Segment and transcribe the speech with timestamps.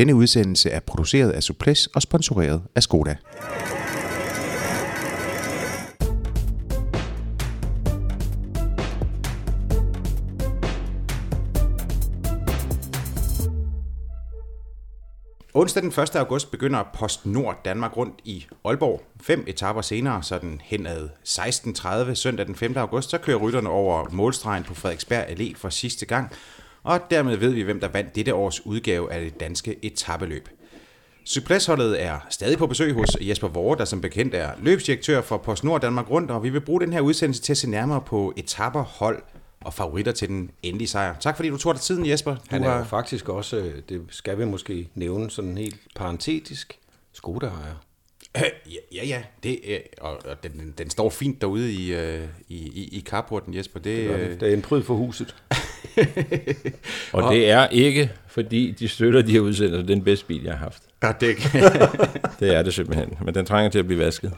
[0.00, 3.16] Denne udsendelse er produceret af Suples og sponsoreret af Skoda.
[15.54, 16.16] Onsdag den 1.
[16.16, 19.02] august begynder Post Nord Danmark rundt i Aalborg.
[19.22, 22.76] Fem etaper senere, så den henad 16.30 søndag den 5.
[22.76, 26.32] august, så kører rytterne over målstregen på Frederiksberg Allé for sidste gang.
[26.82, 30.48] Og dermed ved vi, hvem der vandt dette års udgave af det danske etabeløb.
[31.26, 35.64] Cypressholdet er stadig på besøg hos Jesper Vore, der som bekendt er løbsdirektør for Post
[35.64, 38.32] Nord Danmark Rundt, og vi vil bruge den her udsendelse til at se nærmere på
[38.36, 39.22] etapper, hold
[39.60, 41.14] og favoritter til den endelige sejr.
[41.20, 42.34] Tak fordi du tog dig tiden, Jesper.
[42.34, 42.78] Du Han er har...
[42.78, 46.78] jo faktisk også, øh, det skal vi måske nævne sådan helt parentetisk,
[47.12, 47.74] Skoda-ejer.
[48.66, 49.22] Ja, ja, ja.
[49.42, 53.54] Det, øh, og, og den, den står fint derude i, øh, i, i, i carporten,
[53.54, 53.80] Jesper.
[53.80, 55.36] Det, øh, Det er en pryd for huset.
[57.12, 60.58] Og det er ikke, fordi de støtter de her udsendelser, den bedste bil, jeg har
[60.58, 60.82] haft.
[61.02, 61.36] ja, det,
[62.40, 63.18] Det er det simpelthen.
[63.24, 64.32] Men den trænger til at blive vasket.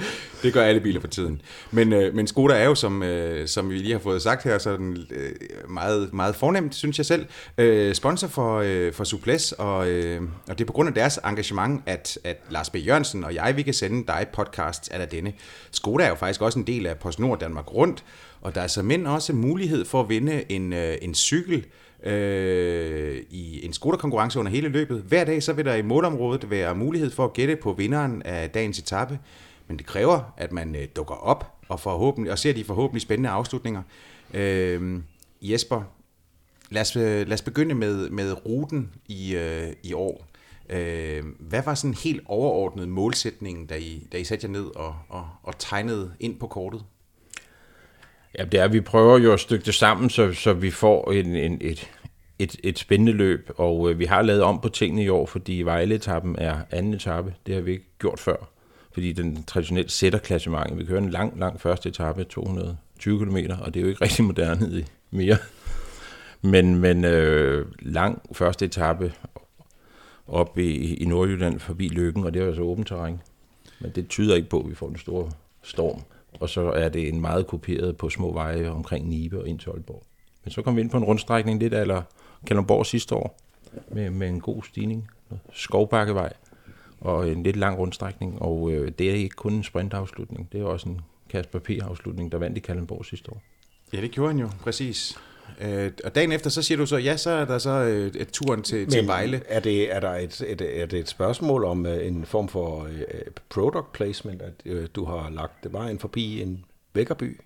[0.42, 1.42] det gør alle biler for tiden.
[1.70, 4.58] Men, øh, men Skoda er jo, som, øh, som vi lige har fået sagt her,
[4.58, 5.30] sådan øh,
[5.68, 7.26] meget, meget fornemt, synes jeg selv,
[7.58, 11.20] øh, sponsor for, øh, for Suples, og, øh, og det er på grund af deres
[11.24, 12.76] engagement, at, at Lars B.
[12.86, 15.32] Jørgensen og jeg, vi kan sende dig podcast af denne.
[15.70, 18.04] Skoda er jo faktisk også en del af PostNord Danmark Rundt,
[18.40, 21.66] og der er så mænd også mulighed for at vinde en, øh, en cykel,
[22.02, 25.02] øh, i en skoterkonkurrence under hele løbet.
[25.02, 28.50] Hver dag så vil der i målområdet være mulighed for at gætte på vinderen af
[28.50, 29.18] dagens etape,
[29.68, 33.30] men det kræver, at man øh, dukker op og, forhåbentlig, og ser de forhåbentlig spændende
[33.30, 33.82] afslutninger.
[34.34, 35.00] Øh,
[35.42, 35.82] Jesper,
[36.70, 40.26] lad os, øh, lad os begynde med, med ruten i, øh, i år.
[40.70, 44.94] Øh, hvad var sådan helt overordnet målsætningen, da I, da I satte jer ned og,
[45.08, 46.84] og, og tegnede ind på kortet?
[48.38, 51.36] Ja, det er, vi prøver jo at stykke det sammen, så, så vi får en,
[51.36, 51.90] en, et,
[52.38, 53.50] et, et spændende løb.
[53.56, 57.34] Og øh, vi har lavet om på tingene i år, fordi Vejle-etappen er anden etape.
[57.46, 58.50] Det har vi ikke gjort før.
[58.92, 60.78] Fordi den traditionelt sætter klassementet.
[60.78, 64.24] Vi kører en lang, lang første etape, 220 km, og det er jo ikke rigtig
[64.24, 65.36] moderne mere.
[66.42, 69.12] Men, men øh, lang første etape
[70.26, 73.20] op i, i Nordjylland forbi Lykken, og det er jo altså åbent terræn.
[73.80, 75.30] Men det tyder ikke på, at vi får den store
[75.62, 76.02] storm.
[76.40, 79.70] Og så er det en meget kopieret på små veje omkring Nibe og ind til
[79.70, 80.02] Aalborg.
[80.44, 82.02] Men så kom vi ind på en rundstrækning lidt eller
[82.46, 83.38] Kalundborg sidste år,
[83.88, 85.08] med, med en god stigning.
[85.52, 86.32] Skovbakkevej
[87.00, 88.42] og en lidt lang rundstrækning.
[88.42, 92.38] Og øh, det er ikke kun en sprintafslutning, det er også en Kasper P-afslutning, der
[92.38, 93.42] vandt i Kalundborg sidste år.
[93.92, 95.18] Ja, det gjorde han jo, præcis.
[95.60, 98.28] Øh, og dagen efter, så siger du så, ja, så er der så øh, et
[98.32, 99.40] turen til, til Vejle.
[99.48, 102.84] er det, er, der et, et, er det et spørgsmål om øh, en form for
[102.84, 106.64] øh, product placement, at øh, du har lagt det vejen forbi en
[106.94, 107.40] vækkerby?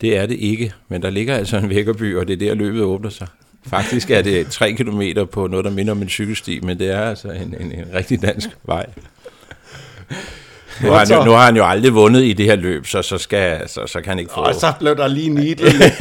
[0.00, 2.82] Det er det ikke, men der ligger altså en vækkerby, og det er der løbet
[2.82, 3.26] åbner sig.
[3.66, 5.02] Faktisk er det 3 km
[5.32, 8.22] på noget, der minder om en cykelsti, men det er altså en, en, en rigtig
[8.22, 8.86] dansk vej.
[10.82, 13.02] Nu har, han jo, nu har han jo aldrig vundet i det her løb, så,
[13.02, 14.40] så, skal, så, så kan han ikke få...
[14.40, 15.72] Og så blev der lige nidlet.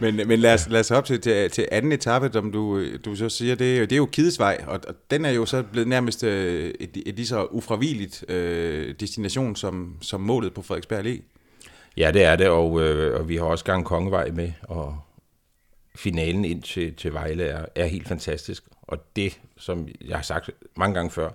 [0.00, 3.16] Men, men lad, os, lad os op til, til, til anden etape, som du, du
[3.16, 5.88] så siger, det, er det er jo Kidesvej, og, og den er jo så blevet
[5.88, 11.22] nærmest øh, et, et lige så ufravigeligt øh, destination som, som målet på Frederiksberg Allé.
[11.96, 14.98] Ja, det er det, og, øh, og vi har også gang Kongevej med, og
[15.96, 18.64] finalen ind til, til Vejle er, er helt fantastisk.
[18.82, 21.30] Og det, som jeg har sagt mange gange før,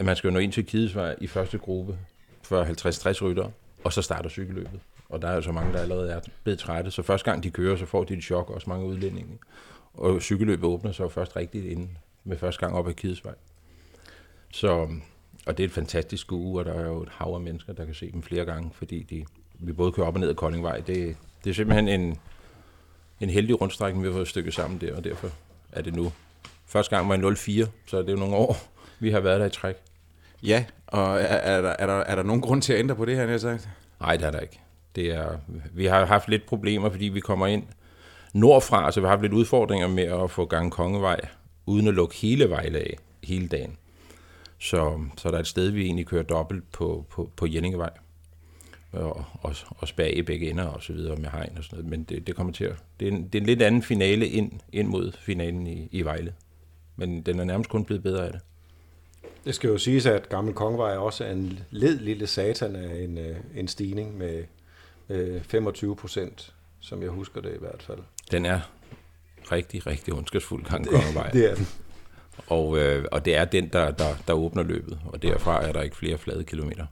[0.00, 1.98] at man skal jo nå ind til Kidesvej i første gruppe
[2.42, 3.50] for 50-60 rytter,
[3.84, 4.80] og så starter cykelløbet.
[5.08, 7.50] Og der er jo så mange, der allerede er blevet trætte, så første gang de
[7.50, 9.38] kører, så får de et chok, også mange udlændinge.
[9.94, 13.34] Og cykelløbet åbner så først rigtigt inden med første gang op ad Kidesvej.
[14.52, 14.88] Så,
[15.46, 17.84] og det er et fantastisk uge, og der er jo et hav af mennesker, der
[17.84, 19.24] kan se dem flere gange, fordi de,
[19.54, 20.76] vi både kører op og ned ad Koldingvej.
[20.76, 22.18] Det, det er simpelthen en,
[23.20, 25.30] en heldig rundstrækning, vi har fået stykket sammen der, og derfor
[25.72, 26.12] er det nu.
[26.66, 28.56] Første gang var en 04, så er det jo nogle år,
[29.00, 29.76] vi har været der i træk.
[30.42, 33.04] Ja, og er, er, der, er, der, er der nogen grund til at ændre på
[33.04, 33.68] det her, jeg sagt?
[34.00, 34.60] Nej, det er der ikke.
[34.96, 35.38] Det er,
[35.72, 37.62] vi har haft lidt problemer, fordi vi kommer ind
[38.34, 41.20] nordfra, så vi har haft lidt udfordringer med at få gang Kongevej,
[41.66, 43.76] uden at lukke hele Vejle af hele dagen.
[44.58, 47.90] Så, så der er et sted, vi egentlig kører dobbelt på, på, på Jenningevej.
[48.92, 51.90] Og, og, og spærre i begge ender og så videre med hegn og sådan noget.
[51.90, 52.76] Men det, det kommer til at...
[53.00, 56.02] Det er, en, det er en lidt anden finale ind, ind mod finalen i, i
[56.02, 56.34] Vejle.
[56.96, 58.40] Men den er nærmest kun blevet bedre af det.
[59.44, 63.18] Det skal jo siges, at Gammel Kongevej også er en led lille satan af en,
[63.18, 64.44] øh, en stigning med
[65.08, 67.98] øh, 25 procent, som jeg husker det i hvert fald.
[68.30, 68.60] Den er
[69.52, 71.30] rigtig, rigtig ondskabsfuld, Gang Kongevej.
[71.30, 71.66] Det er den.
[72.46, 75.82] Og, øh, og det er den, der, der, der åbner løbet, og derfra er der
[75.82, 76.86] ikke flere flade kilometer.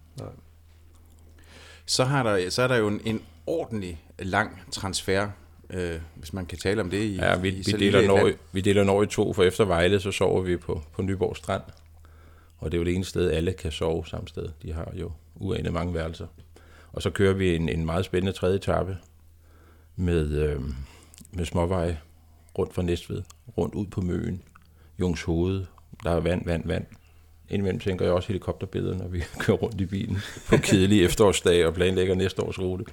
[1.86, 5.28] Så, har der, så er der jo en, en ordentlig lang transfer
[5.70, 8.60] øh, hvis man kan tale om det i Ja, vi, i vi, deler Norge, vi
[8.60, 11.62] deler Norge i to, for efter Vejle, så sover vi på, på Nyborg Strand.
[12.58, 14.48] Og det er jo det ene sted, alle kan sove samme sted.
[14.62, 16.26] De har jo uanet mange værelser.
[16.92, 18.96] Og så kører vi en, en meget spændende tredje etape
[19.96, 20.60] med, øh,
[21.32, 22.00] med småveje
[22.58, 23.22] rundt fra Næstved,
[23.58, 24.42] rundt ud på Møen,
[25.00, 25.64] Jungs Hoved.
[26.02, 26.84] Der er vand, vand, vand.
[27.48, 30.18] Indimellem tænker jeg også helikopterbilleder, når vi kører rundt i bilen
[30.48, 32.84] på kedelige efterårsdage og planlægger næste års rute.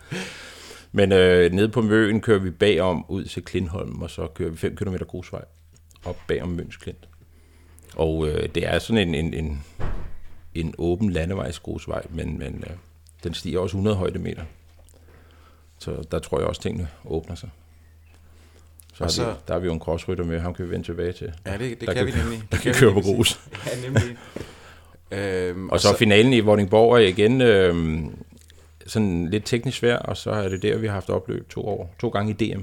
[0.91, 4.57] Men øh, nede på Møen kører vi bagom ud til Klindholm, og så kører vi
[4.57, 5.45] 5 km grusvej
[6.05, 7.07] op bagom Møns Klint.
[7.95, 9.63] Og øh, det er sådan en, en, en,
[10.53, 12.75] en åben landevejsgrusvej, men, men øh,
[13.23, 14.43] den stiger også 100 højdemeter.
[15.79, 17.49] Så der tror jeg også, tingene åbner sig.
[18.93, 19.15] Så, Og så...
[19.15, 21.33] så- Vi, der har vi jo en crossrytter med, ham kan vi vende tilbage til.
[21.45, 22.39] Ja, det, det der kan, kan- vi nemlig.
[22.41, 23.39] Der Det kan vi køre på grus.
[23.65, 24.17] Ja, nemlig.
[25.11, 28.03] øhm, Og så finalen i Vordingborg er igen øh,
[28.87, 31.95] sådan lidt teknisk svær, og så er det der, vi har haft opløb to år,
[31.99, 32.61] to gange i DM.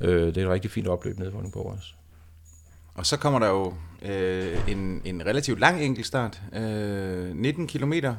[0.00, 1.94] Øh, det er et rigtig fint opløb nede i Vordingborg også.
[2.94, 6.42] Og så kommer der jo øh, en, en relativt lang enkeltstart.
[6.52, 8.14] Øh, 19 kilometer.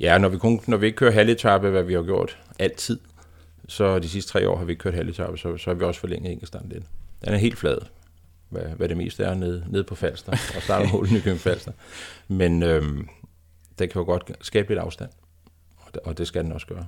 [0.00, 3.00] Ja, når vi, kun, når vi ikke kører halvetappe, hvad vi har gjort altid,
[3.68, 6.00] så de sidste tre år har vi ikke kørt halvetappe, så, så har vi også
[6.00, 6.84] forlænget enkeltstarten lidt.
[7.24, 7.78] Den er helt flad,
[8.48, 11.72] hvad, hvad det meste er nede, nede på Falster, og starter målet i Nykøbing Falster.
[12.28, 13.08] Men øhm,
[13.78, 15.10] den kan jo godt skabe lidt afstand,
[15.76, 16.86] og det, og det skal den også gøre.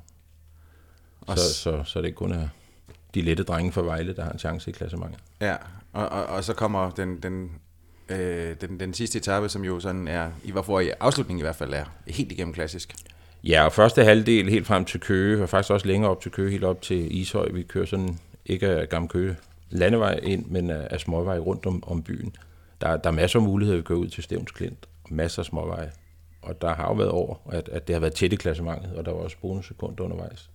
[1.21, 2.49] Og Så, så, så det ikke kun er
[3.15, 5.21] de lette drenge fra Vejle, der har en chance i klassementet.
[5.41, 5.57] Ja,
[5.99, 7.51] og, og, og så kommer den, den,
[8.09, 11.57] øh, den, den sidste etape, som jo sådan er, i hvorfor i afslutningen i hvert
[11.57, 12.95] fald er helt igennem klassisk.
[13.45, 16.51] Ja, og første halvdel helt frem til Køge, og faktisk også længere op til Køge,
[16.51, 17.49] helt op til Ishøj.
[17.53, 19.37] Vi kører sådan, ikke af Gamle Køge
[19.71, 22.37] landevej ind, men af, småvej småveje rundt om, om byen.
[22.81, 25.47] Der, der er masser af muligheder, at køre ud til Stævns Klint, og masser af
[25.47, 25.93] småveje.
[26.43, 29.05] Og der har jo været over, at, at det har været tæt i klassementet, og
[29.05, 30.51] der var også bonussekunder undervejs.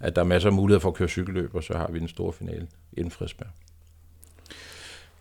[0.00, 2.08] At der er masser af muligheder for at køre cykelløb, og så har vi den
[2.08, 3.48] store finale inden Frisberg.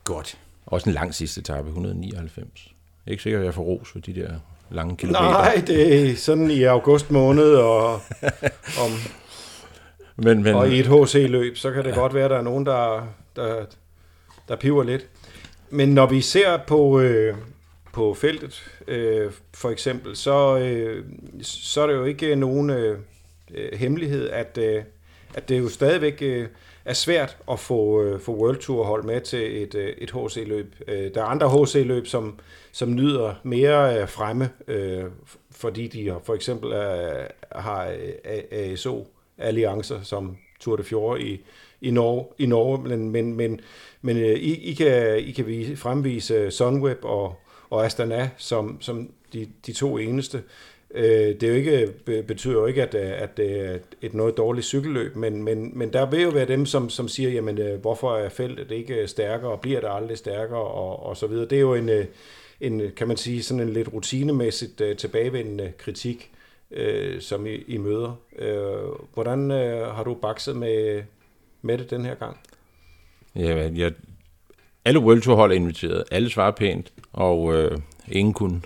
[0.07, 0.38] Godt.
[0.65, 2.74] Også en lang sidste etape, 199.
[3.07, 4.39] Ikke sikkert, at jeg får ros for de der
[4.71, 5.21] lange kilometer.
[5.21, 7.94] Nej, det er sådan i august måned, og,
[8.83, 8.92] om,
[10.15, 11.95] men, men, og i et HC-løb, så kan det ja.
[11.95, 13.65] godt være, at der er nogen, der, der,
[14.48, 15.07] der piver lidt.
[15.69, 17.36] Men når vi ser på, øh,
[17.94, 21.06] på feltet, øh, for eksempel, så, øh,
[21.42, 23.00] så er det jo ikke nogen øh,
[23.54, 24.83] øh, hemmelighed, at, øh,
[25.33, 26.48] at det jo stadigvæk øh,
[26.87, 30.75] er svært at få, øh, få World Tour hold med til et, øh, et HC-løb.
[30.87, 32.39] Øh, der er andre HC-løb, som,
[32.71, 35.03] som nyder mere øh, fremme, øh,
[35.51, 39.07] fordi de for eksempel er, har øh, ASO
[39.37, 41.41] alliancer som Tour de Fjord i,
[41.81, 43.59] i Norge, i Norge men, men, men,
[44.01, 47.35] men øh, I, I, kan, I kan vise, fremvise Sunweb og,
[47.69, 50.43] og Astana som, som de, de to eneste.
[50.93, 51.93] Øh, Det er jo ikke,
[52.23, 55.93] betyder jo ikke, at, øh, at det er et noget dårligt cykelløb, men, men, men
[55.93, 59.51] der vil jo være dem, som, som siger, jamen, øh, hvorfor er feltet ikke stærkere,
[59.51, 61.45] og bliver det aldrig stærkere, og, og så videre.
[61.45, 62.05] Det er jo en, øh,
[62.61, 66.31] en, kan man sige, sådan en lidt rutinemæssigt tilbagevendende kritik,
[66.71, 68.19] øh, som I, I møder.
[68.39, 71.03] Øh, hvordan øh, har du bakset med,
[71.61, 72.37] med det den her gang?
[73.35, 73.91] Ja, jeg,
[74.85, 76.03] alle World Tour hold er inviteret.
[76.11, 77.77] Alle svarer pænt, og øh,
[78.11, 78.61] ingen kunne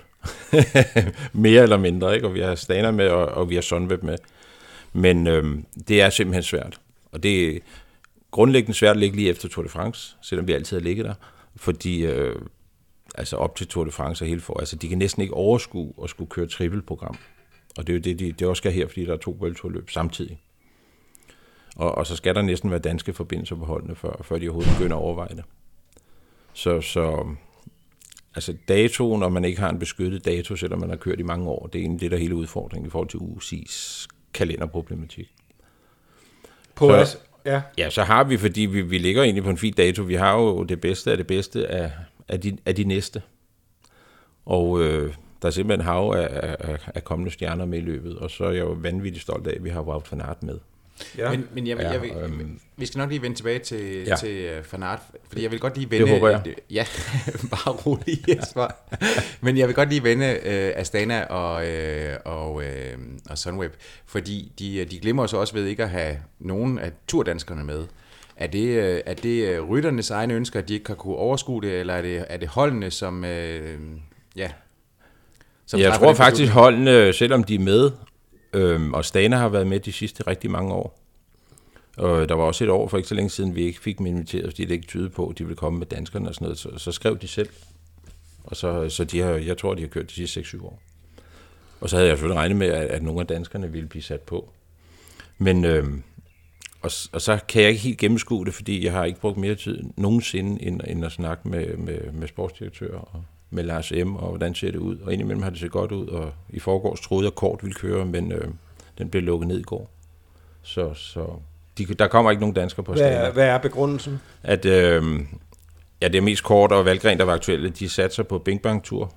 [1.32, 2.14] mere eller mindre.
[2.14, 2.26] Ikke?
[2.26, 4.18] Og vi har Staner med, og, og vi har Sunweb med.
[4.92, 6.80] Men øhm, det er simpelthen svært.
[7.12, 7.58] Og det er
[8.30, 11.14] grundlæggende svært at ligge lige efter Tour de France, selvom vi altid har ligget der.
[11.56, 12.36] Fordi øh,
[13.14, 15.92] altså op til Tour de France og hele for, altså de kan næsten ikke overskue
[16.02, 17.16] at skulle køre trippelprogram.
[17.78, 19.90] Og det er jo det, de, det også skal her, fordi der er to bølgeturløb
[19.90, 20.38] samtidig.
[21.76, 24.72] Og, og så skal der næsten være danske forbindelser på holdene, før, før de overhovedet
[24.78, 25.44] begynder at overveje det.
[26.52, 27.26] Så, så
[28.34, 31.48] altså datoen, når man ikke har en beskyttet dato, selvom man har kørt i mange
[31.48, 35.30] år, det er egentlig det, der er hele udfordringen i forhold til UCI's kalenderproblematik.
[36.74, 39.58] På Så- så, ja, Ja, så har vi, fordi vi, vi ligger egentlig på en
[39.58, 41.92] fin dato, vi har jo det bedste af det bedste af,
[42.28, 43.22] af, de, af de næste.
[44.46, 48.30] Og øh, der er simpelthen hav af, af, af kommende stjerner med i løbet, og
[48.30, 50.58] så er jeg jo vanvittigt stolt af, at vi har Wout van Aert med.
[51.18, 51.30] Ja.
[51.30, 52.60] Men, men jeg, vil- Ja, jeg, vil, øhm.
[52.76, 54.16] vi skal nok lige vende tilbage til, ja.
[54.16, 56.08] Til uh, Fanart, fordi jeg vil godt lige vende...
[56.12, 56.42] håber jeg.
[56.70, 56.84] Ja,
[57.50, 58.66] bare rolig, Jesper.
[59.44, 61.64] Men jeg vil godt lige vende uh, Astana og,
[62.24, 62.62] uh, og, uh,
[63.30, 63.72] og Sunweb,
[64.06, 67.84] fordi de, de glemmer så også ved ikke at have nogen af turdanskerne med.
[68.36, 71.62] Er det, øh, er det øh, rytternes egne ønsker, at de ikke har kunne overskue
[71.62, 73.24] det, eller er det, er det holdene, som...
[73.24, 73.78] Øh,
[74.36, 74.50] ja,
[75.66, 77.90] som jeg tror faktisk, holdene, selvom de er med,
[78.52, 80.98] øhm, og Stana har været med de sidste rigtig mange år,
[81.96, 84.06] og der var også et år for ikke så længe siden, vi ikke fik dem
[84.06, 86.58] inviteret, fordi det ikke tyde på, at de ville komme med danskerne og sådan noget,
[86.58, 87.48] så, så skrev de selv.
[88.44, 90.80] Og så, så de har, jeg tror, de har kørt de sidste 6-7 år.
[91.80, 94.20] Og så havde jeg selvfølgelig regnet med, at, at nogle af danskerne ville blive sat
[94.20, 94.50] på.
[95.38, 96.02] Men øhm,
[96.82, 99.54] og, og så kan jeg ikke helt gennemskue det, fordi jeg har ikke brugt mere
[99.54, 104.16] tid nogensinde, end, end at snakke med, med, med sportsdirektører og med Lars M.
[104.16, 104.98] og hvordan ser det ud.
[104.98, 108.06] Og indimellem har det set godt ud, og i forgårs troede jeg, kort ville køre,
[108.06, 108.48] men øh,
[108.98, 109.90] den blev lukket ned i går.
[110.62, 111.26] Så, så
[111.78, 114.20] de, der kommer ikke nogen danskere på hvad, er, hvad er begrundelsen?
[114.42, 115.20] At øh,
[116.00, 117.70] ja, det er mest kort og Valgren, der var aktuelle.
[117.70, 119.12] De satser på Bing Bang Tour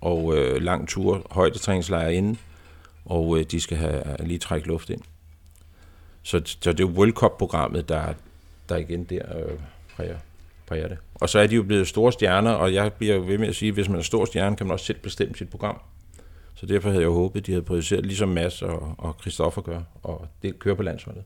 [0.00, 2.38] og øh, lang tur, højdetræningslejre inden,
[3.04, 5.00] og øh, de skal have lige trække luft ind.
[6.22, 8.12] Så, så det er World Cup-programmet, der,
[8.68, 9.58] der igen der øh,
[9.96, 10.16] præger,
[10.68, 10.98] præger det.
[11.14, 13.68] Og så er de jo blevet store stjerner, og jeg bliver ved med at sige,
[13.68, 15.80] at hvis man er stor stjerne, kan man også selv bestemme sit program.
[16.54, 19.80] Så derfor havde jeg håbet, at de havde prioriteret, ligesom Mads og, og Christoffer gør,
[20.02, 21.22] og det kører på landsholdet.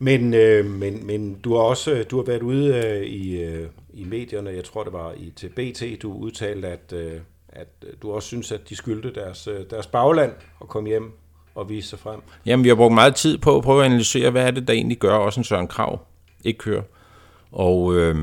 [0.00, 4.04] Men, øh, men, men du har også du har været ude øh, i, øh, i
[4.04, 7.12] medierne, jeg tror det var i til BT, du udtalte, at, øh,
[7.48, 7.68] at
[8.02, 11.12] du også synes, at de skyldte deres, øh, deres bagland at komme hjem
[11.54, 12.20] og vise sig frem.
[12.46, 14.74] Jamen, vi har brugt meget tid på at prøve at analysere, hvad er det, der
[14.74, 16.00] egentlig gør også en Søren Krav
[16.44, 16.82] ikke kører.
[17.54, 18.16] Og, øh,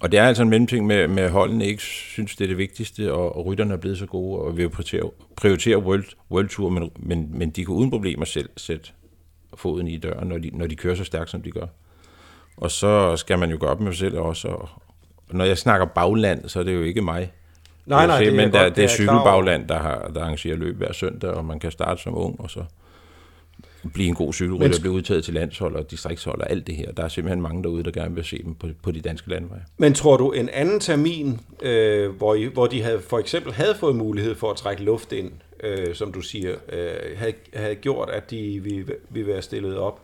[0.00, 3.12] og det er altså en mellemting med, med holdene ikke synes, det er det vigtigste,
[3.12, 6.68] og, og rytterne er blevet så gode, og vi vil prioritere, prioritere World, World Tour,
[6.68, 8.90] men, men, men de kan uden problemer selv sætte
[9.54, 11.66] foden i døren, når de, når de kører så stærkt, som de gør.
[12.56, 14.48] Og så skal man jo gøre op med sig selv også.
[14.48, 14.68] Og,
[15.30, 17.32] når jeg snakker bagland, så er det jo ikke mig.
[17.86, 20.76] Nej, nej, det er, men der, godt, det er cykelbagland, der, har, der arrangerer løb
[20.76, 22.64] hver søndag, og man kan starte som ung, og så
[23.94, 26.92] blive en god cykelrytter, og blive udtaget til landshold og distriktshold og alt det her.
[26.92, 29.64] Der er simpelthen mange derude, der gerne vil se dem på, på de danske landveje.
[29.78, 33.74] Men tror du, en anden termin, øh, hvor, I, hvor de havde, for eksempel havde
[33.74, 35.32] fået mulighed for at trække luft ind,
[35.62, 40.00] øh, som du siger, øh, havde, havde gjort, at de ville, ville være stillet op?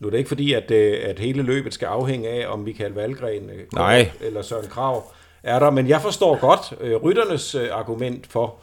[0.00, 2.92] Nu er det ikke fordi, at, øh, at hele løbet skal afhænge af, om Michael
[2.92, 4.10] Valgren øh, Nej.
[4.20, 5.04] eller Søren Krav
[5.42, 8.56] er der, men jeg forstår godt øh, rytternes øh, argument for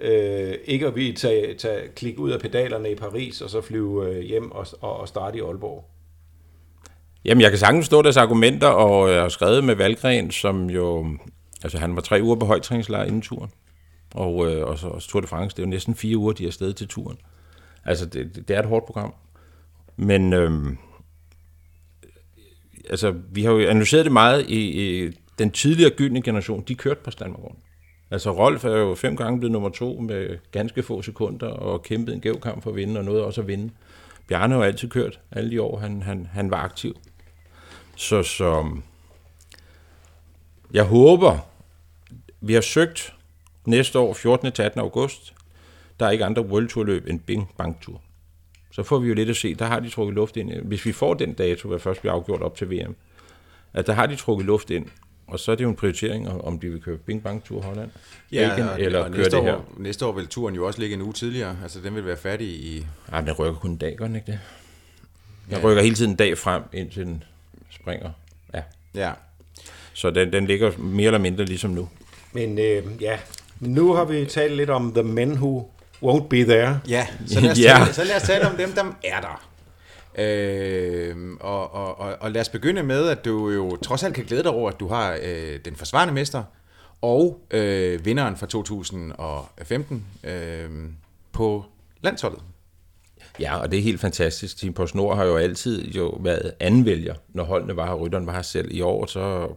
[0.00, 4.08] øh, ikke at vi tage, tage, klik ud af pedalerne i Paris, og så flyve
[4.08, 5.84] øh, hjem og, og, og starte i Aalborg.
[7.24, 10.70] Jamen, jeg kan sagtens stå deres argumenter, og øh, jeg har skrevet med Valgren, som
[10.70, 11.06] jo...
[11.62, 13.50] Altså, han var tre uger på højtræningslejr inden turen.
[14.14, 16.42] Og, øh, og så og Tour de France, det er jo næsten fire uger, de
[16.42, 17.18] er afsted til turen.
[17.84, 19.14] Altså, det, det er et hårdt program.
[19.96, 20.76] Men øh,
[22.90, 24.60] altså, vi har jo analyseret det meget i,
[25.04, 27.42] i den tidligere gyldne generation, de kørte på Standmark
[28.10, 32.14] Altså Rolf er jo fem gange blevet nummer to med ganske få sekunder og kæmpet
[32.14, 33.70] en gæv kamp for at vinde, og noget også at vinde.
[34.28, 36.96] Bjarne har jo altid kørt alle de år, han, han, han var aktiv.
[37.96, 38.66] Så, så
[40.72, 41.38] jeg håber,
[42.40, 43.14] vi har søgt
[43.64, 44.52] næste år, 14.
[44.52, 44.80] til 18.
[44.80, 45.34] august.
[46.00, 48.00] Der er ikke andre World Tour løb end Bing Bang Tour.
[48.70, 49.54] Så får vi jo lidt at se.
[49.54, 50.52] Der har de trukket luft ind.
[50.52, 52.96] Hvis vi får den dato, hvad først bliver afgjort op til VM,
[53.72, 54.86] at der har de trukket luft ind,
[55.28, 57.90] og så er det jo en prioritering, om de vil køre Bing Bang Tour Holland,
[58.32, 59.54] ja, Belgien, og, eller og køre det her.
[59.54, 62.16] År, næste år vil turen jo også ligge en uge tidligere, altså den vil være
[62.16, 62.86] færdig i...
[63.12, 64.40] Ja, den rykker kun en dag, gør den ikke det?
[65.50, 65.64] Den ja.
[65.64, 67.24] rykker hele tiden en dag frem, indtil den
[67.70, 68.10] springer.
[68.54, 68.62] Ja.
[68.94, 69.12] ja.
[69.92, 71.88] Så den, den ligger mere eller mindre ligesom nu.
[72.32, 73.18] Men øh, ja,
[73.60, 75.70] nu har vi talt lidt om The Men Who
[76.02, 76.80] Won't Be There.
[76.88, 77.78] Ja, så lad os, ja.
[77.78, 79.47] Tale, så lad os tale om dem, der er der.
[80.18, 84.24] Øh, og, og, og, og lad os begynde med, at du jo trods alt kan
[84.24, 86.42] glæde dig over, at du har øh, den forsvarende mester
[87.02, 90.70] og øh, vinderen fra 2015 øh,
[91.32, 91.64] på
[92.00, 92.42] landsholdet.
[93.40, 94.56] Ja, og det er helt fantastisk.
[94.56, 98.32] Team på Snor har jo altid jo været anvælger, når holdene var her, rytteren var
[98.32, 98.74] her selv.
[98.74, 99.48] I år, så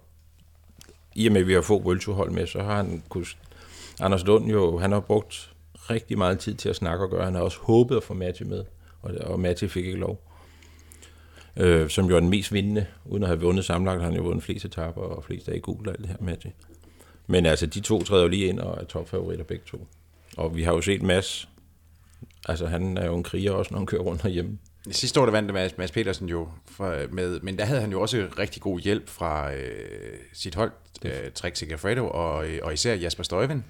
[1.15, 3.25] i og med, at vi har fået World hold med, så har han kunne,
[3.99, 5.51] Anders Lund jo, han har brugt
[5.89, 7.25] rigtig meget tid til at snakke og gøre.
[7.25, 8.63] Han har også håbet at få Matti med,
[9.01, 10.30] og, og Matti fik ikke lov
[11.57, 14.43] øh, som jo er den mest vindende, uden at have vundet sammenlagt, han jo vundet
[14.43, 16.51] flest etapper og flest af i gul og alt det her med det.
[17.27, 19.87] Men altså, de to træder jo lige ind og er topfavoritter begge to.
[20.37, 21.49] Og vi har jo set Mads,
[22.47, 24.57] altså han er jo en kriger også, når han kører rundt herhjemme.
[24.91, 28.01] Sidste år der vandt Mads, Mads Petersen jo, for, med, men der havde han jo
[28.01, 30.71] også rigtig god hjælp fra øh, sit hold,
[31.05, 33.65] øh, Trek Segafredo og, øh, og især Jasper Støjven.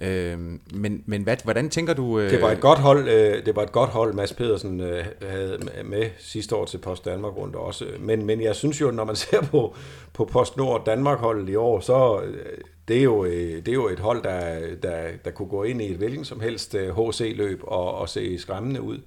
[0.00, 0.38] Øh,
[0.74, 2.18] men men hvad, hvordan tænker du...
[2.18, 2.30] Øh...
[2.30, 5.58] Det var et godt hold, øh, det var et godt hold Mads Pedersen øh, havde
[5.84, 7.86] med sidste år til Post Danmark rundt også.
[8.00, 9.74] Men, men jeg synes jo, når man ser på,
[10.12, 13.72] på Post Nord Danmark holdet i år, så øh, det er jo, øh, det er
[13.72, 16.96] jo et hold, der, der, der kunne gå ind i et hvilken som helst øh,
[16.96, 18.98] HC-løb og, og se skræmmende ud.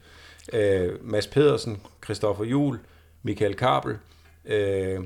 [0.54, 2.80] Øh, Mads Pedersen, Christoffer Jul,
[3.24, 3.98] Michael Kabel,
[4.46, 5.00] øh,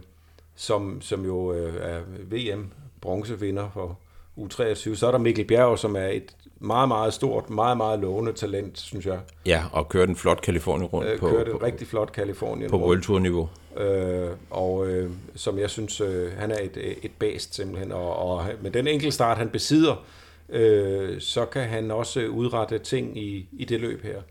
[0.56, 2.00] som, som jo øh, er
[2.32, 2.72] VM
[3.02, 4.00] bronzevinder for
[4.38, 4.96] U23.
[4.96, 8.80] Så er der Mikkel Bjerg, som er et meget, meget stort, meget, meget lovende talent,
[8.80, 9.20] synes jeg.
[9.46, 11.30] Ja, og kørte en flot Kalifornien rundt øh, på...
[11.30, 13.50] Kørte en rigtig flot Kalifornien På World Tour niveau.
[13.78, 17.92] Øh, og øh, som jeg synes, øh, han er et, et bast simpelthen.
[17.92, 20.06] Og, og med den enkeltstart, han besidder,
[20.50, 24.22] øh, så kan han også udrette ting i, i det løb her.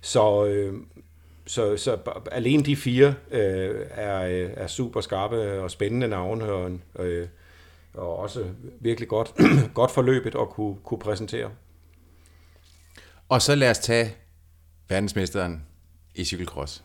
[0.00, 0.74] Så øh,
[1.46, 1.98] så, så
[2.32, 7.28] alene de fire øh, er, øh, er super skarpe og spændende navne, og, øh,
[7.94, 8.44] og også
[8.80, 9.34] virkelig godt,
[9.74, 11.50] godt forløbet at kunne, kunne præsentere.
[13.28, 14.14] Og så lad os tage
[14.88, 15.66] verdensmesteren
[16.14, 16.84] i cykelcross.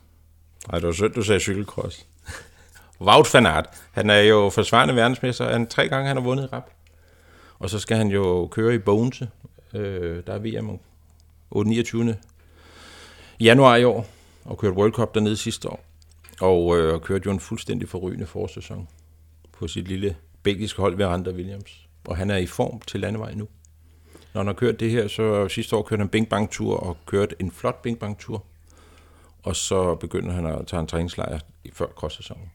[0.68, 2.06] Nej, det var synd, du sagde cykelcross.
[3.00, 3.68] Wout van Aert.
[3.92, 5.52] Han er jo forsvarende verdensmester.
[5.52, 6.70] Han, tre gange han har vundet rap.
[7.58, 9.28] Og så skal han jo køre i Bogense.
[9.74, 10.78] Øh, der er VM
[11.54, 12.14] 8-29.
[13.40, 14.06] januar i år.
[14.44, 15.84] Og kørte World Cup dernede sidste år.
[16.40, 18.88] Og øh, kørte jo en fuldstændig forrygende forsæson
[19.52, 21.88] på sit lille belgiske hold ved Randa Williams.
[22.04, 23.48] Og han er i form til landevej nu.
[24.34, 26.96] Når han har kørt det her, så sidste år kørte han Bing Bang Tour og
[27.06, 28.44] kørte en flot Bing Bang Tour.
[29.42, 31.38] Og så begynder han at tage en træningslejr
[31.72, 32.50] før cross-sæsonen.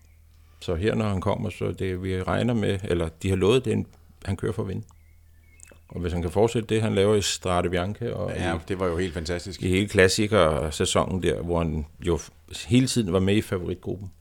[0.59, 3.73] Så her, når han kommer, så det vi regner med, eller de har lovet, det
[3.73, 3.87] en,
[4.25, 4.83] han kører for at vinde.
[5.87, 8.79] Og hvis han kan fortsætte det, han laver i Strade Bianca, og Ja, i, det
[8.79, 9.61] var jo helt fantastisk.
[9.63, 12.19] i hele klassiker-sæsonen der, hvor han jo
[12.67, 14.11] hele tiden var med i favoritgruppen.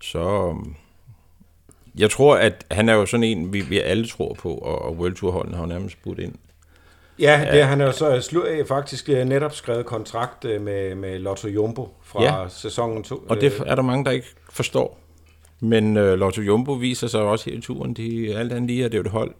[0.00, 0.74] Så øhm,
[1.98, 4.96] jeg tror, at han er jo sådan en, vi, vi alle tror på, og, og
[4.96, 6.34] World Tour-holdene har jo nærmest budt ind.
[7.18, 11.18] Ja, det, han har så slu, øh, faktisk øh, netop skrevet kontrakt øh, med, med
[11.18, 12.48] Lotto Jumbo fra Ja.
[12.48, 13.16] sæsonen 2.
[13.28, 14.98] Og det er der mange, der ikke forstår.
[15.60, 18.88] Men øh, Lotto Jumbo viser sig også her i turen, de, alt andet lige er
[18.88, 19.34] det jo et hold,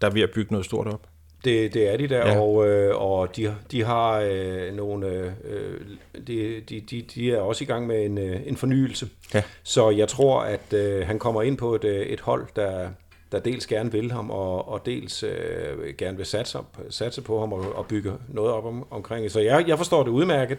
[0.00, 1.00] der er ved at bygge noget stort op.
[1.44, 2.40] Det, det er de der, Ja.
[2.40, 5.80] og, øh, og de, de har øh, nogle, øh,
[6.26, 9.08] de, de, de, de er også i gang med en, øh, en fornyelse.
[9.34, 9.42] Ja.
[9.62, 12.88] Så jeg tror, at øh, han kommer ind på et, øh, et hold, der,
[13.32, 17.40] der dels gerne vil ham, og, og dels øh, gerne vil satse, op, satse på
[17.40, 19.30] ham og, og bygge noget op om, omkring.
[19.30, 20.58] Så jeg, jeg forstår det udmærket.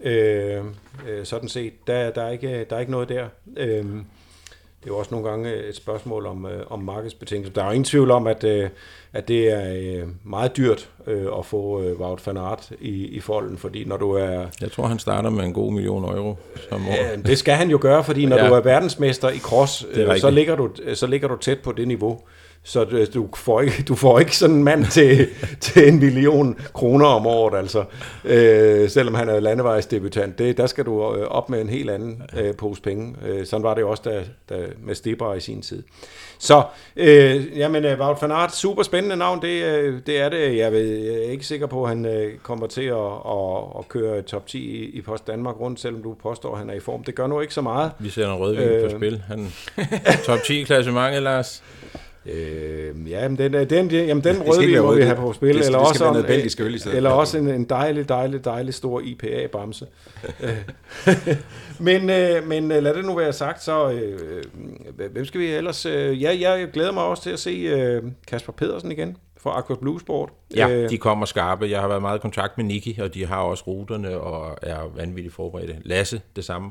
[0.00, 0.64] Øh,
[1.08, 3.28] øh, sådan set, der, der, er ikke, der er ikke noget der.
[3.56, 3.84] Øh,
[4.80, 7.52] det er jo også nogle gange et spørgsmål om, øh, om markedsbetingelser.
[7.54, 8.68] Der er jo ingen tvivl om, at, øh,
[9.12, 9.72] at det er
[10.02, 13.96] øh, meget dyrt øh, at få øh, Wout van Aert i, i folden, fordi når
[13.96, 14.46] du er...
[14.60, 16.36] Jeg tror, han starter med en god million euro
[16.70, 16.92] som år.
[16.92, 18.48] Ja, det skal han jo gøre, fordi når Ja.
[18.48, 21.88] du er verdensmester i cross, øh, så, ligger du, så ligger du tæt på det
[21.88, 22.20] niveau.
[22.62, 25.28] Så du, får ikke, du får ikke sådan en mand til,
[25.60, 27.84] til en million kroner om året, altså.
[28.24, 30.38] Øh, selvom han er landevejsdebutant.
[30.38, 33.16] Det, der skal du øh, op med en helt anden øh, pose penge.
[33.26, 35.82] Øh, sådan var det også da, da, med Stibber i sin tid.
[36.38, 36.62] Så,
[36.96, 40.56] øh, jamen, øh, Wout van Aert, super spændende navn, det, øh, det er det.
[40.56, 43.88] Jeg, ved, jeg er ikke sikker på, at han øh, kommer til at, at, at
[43.88, 46.80] køre top 10 i, i Post Danmark rundt, selvom du påstår, at han er i
[46.80, 47.04] form.
[47.04, 47.90] Det gør nu ikke så meget.
[47.98, 48.62] Vi sætter en rødvin.
[48.62, 48.90] Øh.
[48.90, 49.22] på spil.
[49.26, 49.52] Han,
[50.26, 51.62] top 10 klassementet, Lars.
[52.26, 55.48] Øh, ja, men den, den, den, jamen den ikke rødvin må vi have på spil.
[55.48, 58.08] Det eller det også om- noget belgisk øl i stedet Eller også en, en dejlig,
[58.08, 59.86] dejlig, dejlig stor IPA-bamse.
[60.42, 60.56] Øh,
[61.78, 64.18] men, øh, men øh, lad det nu være sagt, så øh,
[64.98, 65.86] øh, hvem skal vi ellers...
[65.86, 69.76] Øh, ja, jeg glæder mig også til at se øh, Kasper Pedersen igen fra Aqua
[69.80, 70.30] Blue Sport.
[70.56, 71.70] Ja, Øh, de kommer skarpe.
[71.70, 74.78] Jeg har været meget i kontakt med Niki, og de har også ruterne og er
[74.96, 75.76] vanvittigt forberedte.
[75.84, 76.70] Lasse, det samme.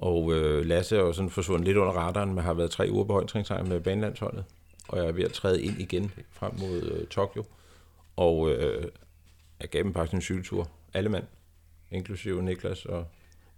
[0.00, 3.04] Og øh, Lasse er jo sådan forsvundet lidt under radaren, men har været tre uger
[3.04, 4.44] på højtræningslejr med banelandsholdet.
[4.88, 7.44] Og jeg er ved at træde ind igen frem mod øh, Tokyo.
[8.16, 8.88] Og øh,
[9.60, 10.68] jeg gav dem faktisk en cykeltur.
[10.94, 11.24] Alle mand,
[11.90, 13.06] inklusive Niklas og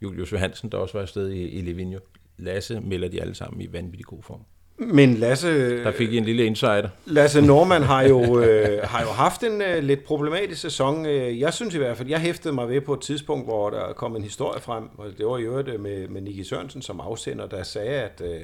[0.02, 1.98] Julius Johansen, der også var afsted i, i Livigno.
[2.37, 4.44] Lasse melder de alle sammen i vanvittig god form
[4.79, 6.89] men Lasse, Der fik I en lille insider.
[7.07, 11.07] Lasse Norman har jo, øh, har jo haft en øh, lidt problematisk sæson.
[11.07, 13.93] Øh, Jeg synes i hvert fald, jeg hæftede mig ved på et tidspunkt, hvor der
[13.93, 17.01] kom en historie frem, og det var i øvrigt øh, med, med Nicky Sørensen som
[17.01, 18.41] afsender, der sagde, at, øh,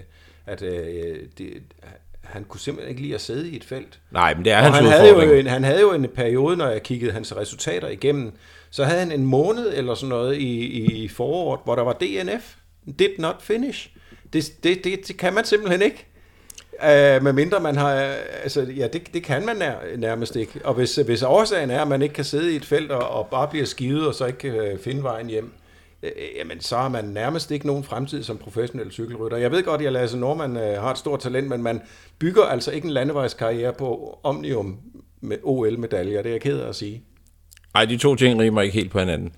[0.46, 1.62] at øh, det,
[2.24, 4.00] han kunne simpelthen ikke lide at sidde i et felt.
[4.10, 6.56] Nej, men det er Og hans han havde, jo en, han havde jo en periode,
[6.56, 8.32] når jeg kiggede hans resultater igennem,
[8.70, 10.66] så havde han en måned eller sådan noget i,
[11.04, 12.54] i foråret, hvor der var DNF.
[12.98, 13.90] Did not finish.
[14.32, 16.06] Det, det, det, det kan man simpelthen ikke.
[16.82, 17.90] Uh, medmindre man har,
[18.42, 20.60] altså ja, det, det kan man nær, nærmest ikke.
[20.64, 23.26] Og hvis, hvis årsagen er, at man ikke kan sidde i et felt og, og
[23.26, 25.52] bare bliver skivet, og så ikke kan øh, finde vejen hjem,
[26.02, 29.38] øh, jamen så har man nærmest ikke nogen fremtid som professionel cykelrytter.
[29.38, 31.80] Jeg ved godt, at Lasse Norman øh, har et stort talent, men man
[32.18, 34.78] bygger altså ikke en landevejskarriere på Omnium
[35.20, 36.22] med OL-medaljer.
[36.22, 37.02] Det er jeg ked af at sige.
[37.74, 39.32] Nej, de to ting rimer ikke helt på hinanden.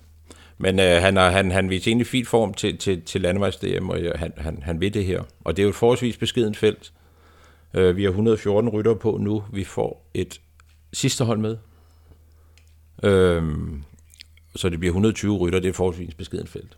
[0.57, 3.97] Men øh, han, er, han, han viser egentlig fint form til, til, til landevejs-DM, og
[4.15, 5.21] han, han, han ved det her.
[5.43, 6.91] Og det er jo et forholdsvis beskedent felt.
[7.73, 9.43] Øh, vi har 114 rytter på nu.
[9.51, 10.41] Vi får et
[10.93, 11.57] sidste hold med.
[13.03, 13.43] Øh,
[14.55, 15.59] så det bliver 120 rytter.
[15.59, 16.77] Det er forholdsvis beskedent felt.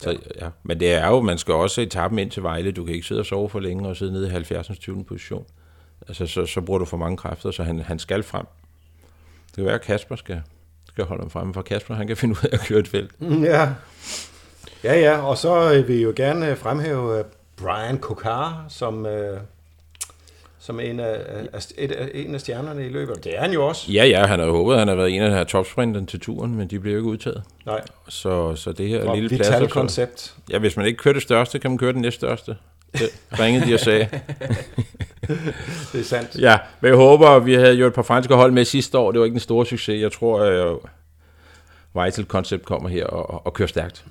[0.00, 0.16] Så, ja.
[0.44, 0.50] Ja.
[0.62, 2.72] Men det er jo, man skal også etappen ind til Vejle.
[2.72, 4.78] Du kan ikke sidde og sove for længe og sidde nede i 70.
[4.78, 5.04] 20.
[5.04, 5.44] position.
[6.08, 8.46] Altså, så, så bruger du for mange kræfter, så han, han skal frem.
[9.46, 10.42] Det kan være, at Kasper skal,
[10.88, 13.10] skal holde ham fremme, for Kasper han kan finde ud af at køre et felt.
[13.20, 13.68] Ja.
[14.84, 17.24] Ja, ja, og så øh, vil jeg jo gerne øh, fremhæve øh,
[17.56, 19.40] Brian Kokar, som, øh,
[20.64, 21.20] som en af,
[21.52, 23.24] af, et, af, en af stjernerne i løbet.
[23.24, 23.92] Det er han jo også.
[23.92, 26.54] Ja, ja, han havde håbet, han havde været en af de her topsprinterne til turen,
[26.54, 27.42] men de blev jo ikke udtaget.
[27.66, 27.80] Nej.
[28.08, 29.48] Så, så det her Og lille plads...
[29.48, 30.34] Vital koncept.
[30.50, 32.56] Ja, hvis man ikke kører det største, kan man køre den næststørste.
[32.92, 34.08] Det ringede de og sagde.
[35.92, 36.38] Det er sandt.
[36.38, 39.12] Ja, men jeg håber, vi havde jo et par franske hold med sidste år.
[39.12, 40.02] Det var ikke en stor succes.
[40.02, 40.76] Jeg tror, at
[42.04, 44.04] Vital Concept kommer her og, og kører stærkt.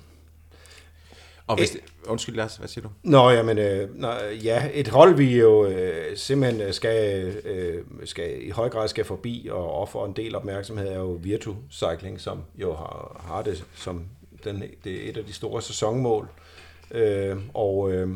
[1.46, 2.90] Og hvis det, undskyld Lars, hvad siger du?
[3.02, 4.08] Nå, jamen, øh, nå,
[4.44, 9.04] ja, et hold, vi jo øh, simpelthen øh, skal, øh, skal i høj grad skal
[9.04, 13.64] forbi og ofre en del opmærksomhed, er jo Virtu Cycling, som jo har, har det
[13.74, 14.04] som
[14.44, 16.28] den, det er et af de store sæsonmål.
[16.90, 18.08] Øh, og, øh,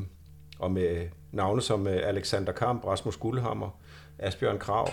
[0.58, 3.78] og med navne som øh, Alexander Kamp, Rasmus Guldhammer,
[4.18, 4.88] Asbjørn Krav,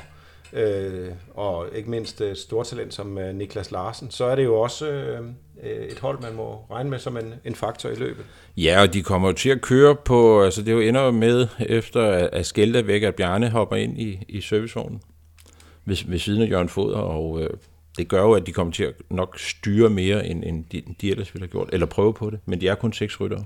[0.53, 4.61] øh, og ikke mindst et stort talent som øh, Niklas Larsen, så er det jo
[4.61, 5.25] også øh,
[5.63, 8.25] et hold, man må regne med som en, en faktor i løbet.
[8.57, 11.47] Ja, og de kommer jo til at køre på, altså det er jo ender med,
[11.59, 15.01] efter at Skelda væk, at Bjarne hopper ind i, i servicevognen
[15.85, 17.49] ved, ved siden af Jørgen Foder, og øh,
[17.97, 21.11] det gør jo, at de kommer til at nok styre mere, end, end de, de
[21.11, 23.45] ellers ville have gjort, eller prøve på det, men de er kun seks ryttere.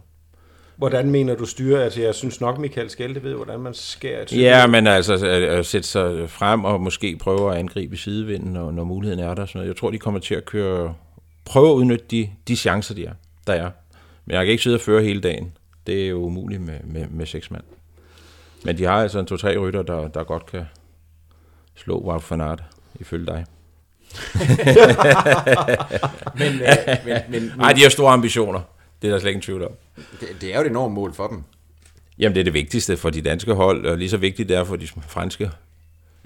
[0.80, 1.84] Hvordan mener du styre?
[1.84, 5.65] Altså, jeg synes nok, Michael Skelte ved, hvordan man skærer et Ja, men altså at
[5.65, 9.45] sætte sig frem og måske prøve at angribe sidevinden, når, når muligheden er der.
[9.45, 9.67] Sådan noget.
[9.67, 10.93] Jeg tror, de kommer til at køre,
[11.50, 13.14] prøve at udnytte de, de chancer, de er,
[13.48, 13.72] der er.
[14.26, 15.58] Men jeg kan ikke sidde og føre hele dagen.
[15.88, 17.64] Det er jo umuligt med, med, med seks mand.
[18.64, 20.66] Men de har altså en to-tre rytter, der, der godt kan
[21.76, 22.64] slå Wout van Aert,
[23.00, 23.46] ifølge dig.
[26.40, 26.68] Men, øh,
[27.06, 28.62] men, men Nej, de har store ambitioner.
[29.02, 29.72] Det er der slet ingen tvivl om.
[30.20, 31.44] det, det er jo et enormt mål for dem.
[32.20, 34.64] Jamen, det er det vigtigste for de danske hold, og lige så vigtigt det er
[34.64, 35.52] for de franske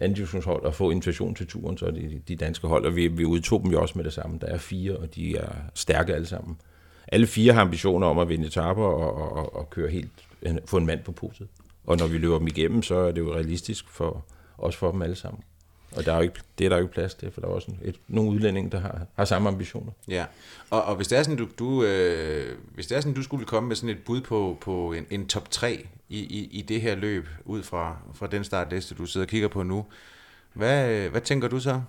[0.04, 3.26] andivisionshold og få invitation til turen, så er det de danske hold, og vi, vi
[3.26, 4.40] udtog dem jo også med det samme.
[4.42, 6.58] Der er fire, og de er stærke alle sammen.
[7.08, 10.12] Alle fire har ambitioner om at vinde etaper og, og, og køre helt,
[10.66, 11.48] få en mand på poset.
[11.86, 14.26] Og når vi løber dem igennem, så er det jo realistisk for,
[14.58, 15.44] også for dem alle sammen.
[15.96, 17.52] Og der er jo ikke, det er der jo ikke plads til, for der er
[17.52, 19.92] også en, et, nogle udlændinge, der har, har samme ambitioner.
[20.08, 20.26] Ja,
[20.70, 23.46] og, og hvis det er sådan, du, du, øh, hvis det er sådan, du skulle
[23.46, 26.82] komme med sådan et bud på, på en, en top 3 i, i, i det
[26.82, 29.86] her løb, ud fra, fra den startliste, du sidder og kigger på nu,
[30.54, 31.82] hvad, hvad tænker du så?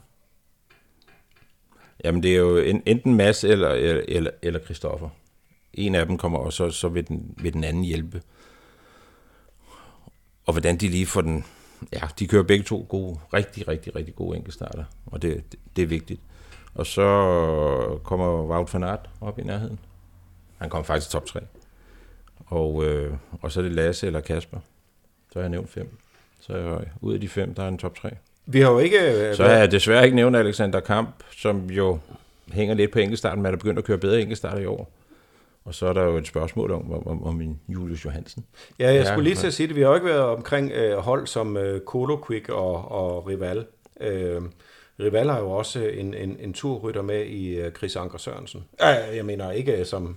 [2.05, 5.09] Jamen, det er jo en, enten Mads eller, eller, eller Christoffer.
[5.75, 8.23] En af dem kommer, og så, så vil, den, vil den anden hjælpe.
[10.47, 11.45] Og hvordan de lige får den...
[11.93, 15.83] Ja, de kører begge to gode, rigtig, rigtig, rigtig gode enkeltstarter, og det, det, det
[15.83, 16.21] er vigtigt.
[16.75, 17.03] Og så
[18.05, 19.79] kommer Wout van Aert op i nærheden.
[20.59, 21.41] Han kommer faktisk top 3.
[22.47, 24.59] Og, øh, og så er det Lasse eller Kasper.
[25.33, 25.97] Så har jeg nævnt fem.
[26.41, 28.11] Så ud af de fem, der er en top 3.
[28.47, 29.29] Vi har jo ikke...
[29.29, 31.99] øh, Så har jeg desværre ikke nævnt Alexander Kamp, som jo
[32.53, 34.91] hænger lidt på enkeltstarten, men er begyndt at køre bedre enkeltstarter i år.
[35.67, 38.45] Og så er der jo et spørgsmål om, om, om, om en Julius Johansen.
[38.79, 39.77] Ja, jeg Ja, skulle lige til at sige det.
[39.77, 43.67] Vi har jo ikke været omkring øh, hold som øh, Colo Quick og, og Rival.
[44.01, 44.43] Øh,
[45.01, 48.65] Rival har jo også en, en, en turrytter med i øh, Chris Anker Sørensen.
[48.81, 50.17] Ja, jeg mener ikke øh, som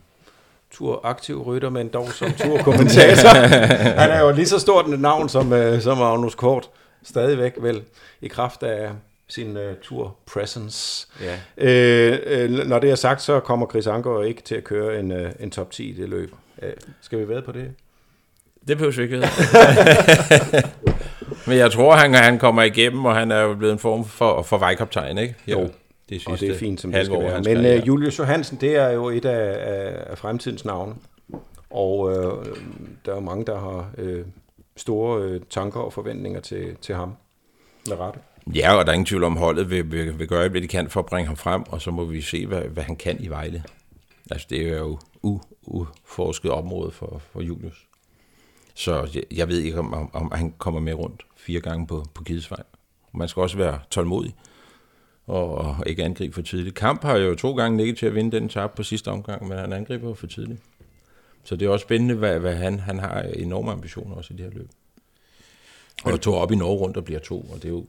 [0.72, 3.30] turaktiv rytter, men dog som turkommentator.
[4.02, 6.70] Han er jo lige så stort et navn som, øh, som Magnus Kort.
[7.04, 7.84] Stadigvæk vel
[8.22, 8.90] i kraft af
[9.30, 11.08] sin øh, tur presence.
[11.22, 11.40] Ja.
[11.58, 15.00] Øh, øh, når det er sagt, så kommer Chris Anker jo ikke til at køre
[15.00, 16.36] en, øh, en top 10 i det løb.
[16.62, 17.72] Øh, skal vi ved på det?
[18.68, 19.18] Det behøver vi ikke.
[21.48, 24.42] Men jeg tror, han, han kommer igennem, og han er jo blevet en form for,
[24.42, 25.36] for vejkaptajn, ikke?
[25.48, 25.70] Jo.
[26.10, 27.42] Det Og det er fint, som det skal være.
[27.42, 30.96] Men uh, Julius Johansen, det er jo et af, af, af fremtidens navne.
[31.70, 32.13] Og uh,
[33.06, 34.20] der er jo mange, der har uh,
[34.78, 37.16] store uh, tanker og forventninger til, til ham.
[37.88, 38.20] Med rette.
[38.56, 40.90] Ja, og der er ingen tvivl om, holdet vil, vil, vil gøre, hvad de kan
[40.90, 43.28] for at bringe ham frem, og så må vi se, hvad, hvad han kan i
[43.28, 43.64] Vejle.
[44.32, 47.88] Altså, det er jo u, uforsket område for, for Julius.
[48.74, 52.06] Så jeg, jeg ved ikke, om, om, om han kommer med rundt fire gange på,
[52.14, 52.64] på Gidesvej.
[53.14, 54.36] Man skal også være tålmodig
[55.28, 56.76] og, og ikke angribe for tidligt.
[56.76, 59.58] Kamp har jo to gange ligget til at vinde den tab på sidste omgang, men
[59.58, 60.62] han angriber for tidligt.
[61.44, 64.46] Så det er også spændende, hvad, hvad han, han har enorme ambitioner også i det
[64.46, 64.70] her løb.
[66.04, 67.86] Og tog op i Norge rundt og bliver to, og det er jo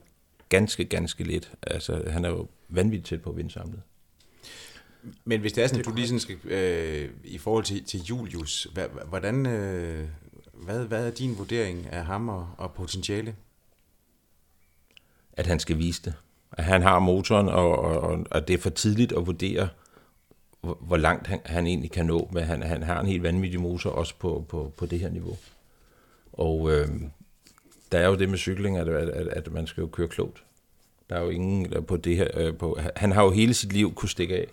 [0.49, 1.51] ganske, ganske lidt.
[1.61, 3.81] Altså, han er jo vanvittigt tæt på at vinde samlet.
[5.25, 8.03] Men hvis det er sådan, at du lige sådan skal, øh, i forhold til, til
[8.03, 10.07] Julius, hvad, hvordan, øh,
[10.53, 13.35] hvad, hvad er din vurdering af ham og, og potentiale?
[15.33, 16.13] At han skal vise det.
[16.51, 19.69] At han har motoren, og, og, og, og det er for tidligt at vurdere,
[20.61, 22.29] hvor, hvor langt han, han egentlig kan nå.
[22.33, 25.37] Men han, han har en helt vanvittig motor, også på, på, på det her niveau.
[26.33, 26.87] Og øh,
[27.91, 30.43] der er jo det med cykling, at, at, at, at man skal jo køre klogt.
[31.09, 32.27] Der er jo ingen der på det her...
[32.33, 34.47] Øh, på, han har jo hele sit liv kunne stikke af,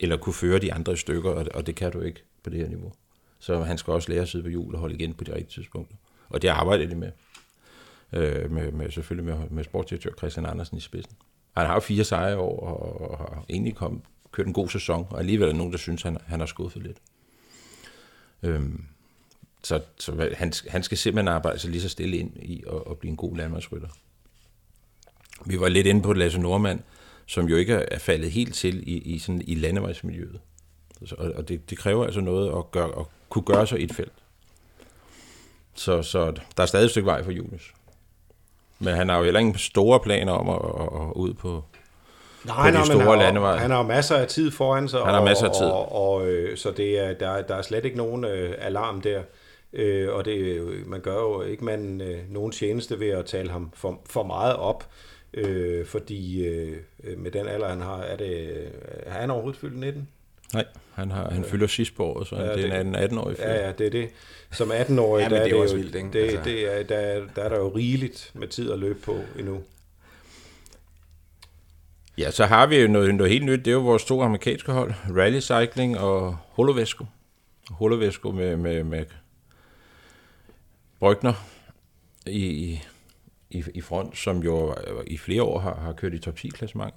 [0.00, 2.58] eller kunne føre de andre i stykker, og, og det kan du ikke på det
[2.58, 2.92] her niveau.
[3.38, 5.62] Så han skal også lære at sidde på hjul og holde igen på de rigtige
[5.62, 5.96] tidspunkter.
[6.28, 7.12] Og det arbejder de med.
[8.12, 11.16] øh, med, med, selvfølgelig med, med sportsdirektør Christian Andersen i spidsen.
[11.56, 14.68] Han har jo fire sejre over, år, og, og har egentlig kom, kørt en god
[14.68, 16.98] sæson, og alligevel er der nogen, der synes, han, han har skuffet lidt.
[18.42, 18.84] Øhm,
[19.64, 22.98] så så han, han skal simpelthen arbejde sig lige så stille ind i at, at
[22.98, 23.88] blive en god landmandsrytter.
[25.46, 26.80] Vi var lidt inde på Lasse Normand,
[27.26, 30.40] som jo ikke er faldet helt til i, i, sådan, i landevejsmiljøet.
[31.18, 34.12] Og, og det, det kræver altså noget at, gøre, at kunne gøre sig et felt.
[35.74, 37.74] Så, så der er stadig et stykke vej for Julius.
[38.78, 41.64] Men han har jo heller ingen store planer om at, at, at ud på,
[42.44, 43.58] Nej, på de store han landeveje.
[43.58, 45.00] Han har masser af tid foran sig.
[45.00, 45.66] Han har masser af tid.
[45.66, 49.00] Og, og, og, øh, så det er, der, der er slet ikke nogen øh, alarm
[49.00, 49.22] der.
[49.72, 53.70] Øh, og det, man gør jo ikke man øh, nogen tjeneste ved at tale ham
[53.74, 54.90] for, for meget op.
[55.34, 56.76] Øh, fordi øh,
[57.16, 58.66] med den alder, han har, er det, øh,
[59.06, 60.08] er han overhovedet fyldt 19?
[60.54, 63.66] Nej, han, har, han fylder sidst på året, så ja, det er en 18-årig Ja,
[63.66, 64.08] ja, det er det.
[64.50, 66.12] Som 18-årig, ja, der, det er, det jo, vildt?
[66.12, 66.40] Det, Altså.
[66.44, 69.62] det er, der, der er der jo rigeligt med tid at løbe på endnu.
[72.18, 73.58] Ja, så har vi jo noget, noget helt nyt.
[73.58, 74.92] Det er jo vores to amerikanske hold.
[75.16, 77.04] Rally Cycling og Holovesko.
[77.70, 79.04] Holovesko med, med, med
[81.02, 81.32] Brygner
[82.26, 82.78] i,
[83.50, 84.74] i, i front, som jo
[85.06, 86.94] i flere år har, har kørt i top 10 klassement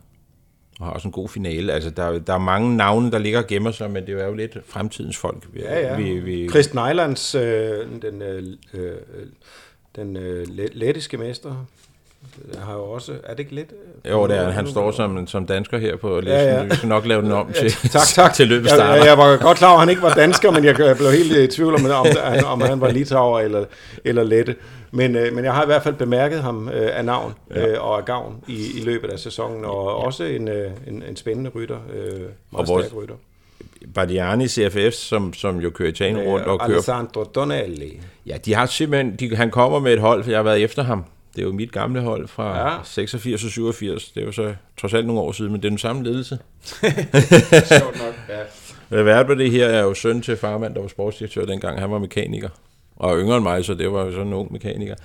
[0.80, 1.74] og har også en god finale.
[1.74, 4.34] Altså, der, der er mange navne, der ligger og gemmer sig, men det er jo
[4.34, 5.48] lidt fremtidens folk.
[5.54, 5.98] Vi, Ja, ja.
[5.98, 8.92] Vi, vi, Christen Eilands, øh, den, øh, øh,
[9.96, 11.66] den øh, let- lettiske mester,
[12.64, 13.12] har jo også...
[13.24, 13.70] Er det ikke lidt?
[14.10, 16.34] jo, det er, han står som, som dansker her på listen.
[16.40, 16.58] Ja, Ja, ja.
[16.62, 16.64] ja.
[16.64, 18.34] Vi skal nok lave den om til, Tak, tak.
[18.38, 18.96] til løbet starter.
[18.96, 21.38] jeg, jeg var godt klar at han ikke var dansker, men jeg, jeg blev helt
[21.38, 22.06] i tvivl om, om,
[22.46, 23.66] om, han var litauer eller,
[24.06, 24.56] eller lette.
[24.92, 27.68] Men, øh, men jeg har i hvert fald bemærket ham øh, af navn Ja.
[27.68, 31.16] øh, og af gavn i, i løbet af sæsonen, og også en, øh, en, en
[31.16, 31.78] spændende rytter.
[31.94, 33.16] Øh, meget Og vores- stærk rytter.
[33.96, 38.00] Bardiani CFF, som, som jo kører Italien rundt og kører Alessandro Donelli.
[38.26, 40.84] Ja, de har simpelthen, de, han kommer med et hold, for jeg har været efter
[40.84, 41.04] ham.
[41.36, 42.74] Det er jo mit gamle hold fra Ja.
[42.74, 42.78] ja.
[42.84, 44.12] 86 og 87.
[44.12, 46.38] Det er jo så trods alt nogle år siden, men det er den samme ledelse.
[47.80, 49.04] Sjovt nok, ja.
[49.04, 51.80] Vært på det her er jo søn til farmand, der var sportsdirektør dengang.
[51.80, 52.50] Han var mekaniker.
[52.96, 54.96] Og yngre end mig, så det var jo sådan en ung mekaniker.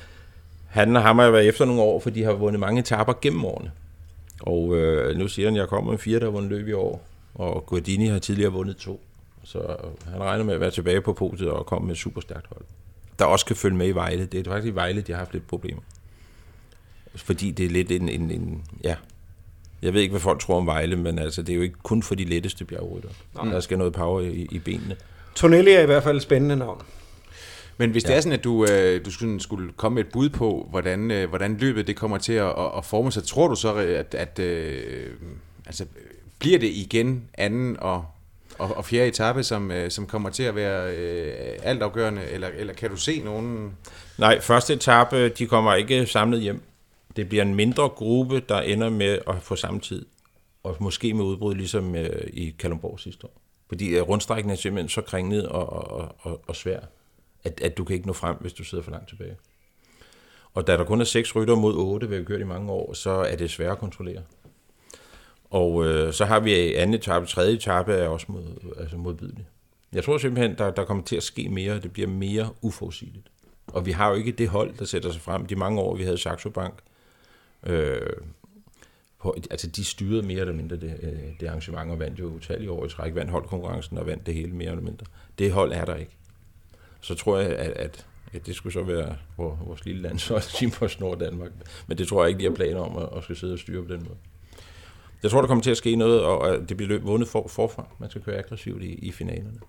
[0.68, 3.12] Han og ham har jeg været efter nogle år, for de har vundet mange etapper
[3.22, 3.70] gennem årene.
[4.40, 6.72] Og øh, nu siger han, at jeg kommer med fire, der har vundet løb i
[6.72, 7.02] år.
[7.34, 9.00] Og Guardini har tidligere vundet to.
[9.44, 9.58] Så
[10.12, 12.64] han regner med at være tilbage på podiet og komme med et super stærkt hold.
[13.18, 14.26] Der også kan følge med i Vejle.
[14.26, 15.80] Det er faktisk i Vejle, de har haft lidt problemer.
[17.14, 18.94] Fordi det er lidt en, en, en ja,
[19.82, 22.02] jeg ved ikke, hvad folk tror om Vejle, men altså, det er jo ikke kun
[22.02, 23.08] for de letteste bjergrytter.
[23.34, 24.96] Der skal noget power i, i benene.
[25.34, 26.82] Tonelli er i hvert fald et spændende navn.
[27.76, 28.08] Men hvis ja.
[28.08, 31.10] det er sådan, at du, øh, du skulle, skulle komme med et bud på, hvordan,
[31.10, 34.14] øh, hvordan løbet det kommer til at, at, at forme sig, tror du så, at,
[34.14, 35.10] at øh,
[35.66, 35.84] altså,
[36.38, 38.04] bliver det igen anden og,
[38.58, 42.74] og, og fjerde etape, som, øh, som kommer til at være øh, altafgørende, eller, eller
[42.74, 43.72] kan du se nogen...
[44.18, 46.62] Nej, første etape, de kommer ikke samlet hjem.
[47.16, 50.06] Det bliver en mindre gruppe, der ender med at få samme tid.
[50.62, 53.40] Og måske med udbrud, ligesom øh, i Kalundborg sidste år.
[53.68, 56.80] Fordi øh, rundstrækken er simpelthen så kringlet og, og, og, og svær,
[57.44, 59.36] at, at du kan ikke nå frem, hvis du sidder for langt tilbage.
[60.54, 62.92] Og da der kun er seks rytter mod otte, vi har kørt i mange år,
[62.92, 64.22] så er det svært at kontrollere.
[65.50, 69.46] Og øh, så har vi anden etape, tredje etape er også mod, altså modbydelig.
[69.92, 73.26] Jeg tror simpelthen, der, der kommer til at ske mere, det bliver mere uforudsigeligt.
[73.66, 75.46] Og vi har jo ikke det hold, der sætter sig frem.
[75.46, 76.74] De mange år, vi havde Saxo Bank,
[77.66, 78.00] øh,
[79.20, 82.70] på, altså de styrede mere eller mindre det, øh, det arrangement, og vandt jo utallige
[82.70, 85.06] år i træk, vandt holdkonkurrencen og vandt det hele mere eller mindre.
[85.38, 86.16] Det hold er der ikke.
[87.00, 90.70] Så tror jeg, at, at, at det skulle så være vores, lille land, så Team
[90.70, 91.50] for Snor Danmark.
[91.86, 93.82] Men det tror jeg ikke, de har planer om at, at skal sidde og styre
[93.82, 94.16] på den måde.
[95.22, 97.86] Jeg tror, der kommer til at ske noget, og det bliver vundet for, forfra.
[97.98, 99.60] Man skal køre aggressivt i, i finalerne.